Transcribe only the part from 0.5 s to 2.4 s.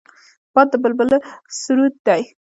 باد د بلبله سرود دی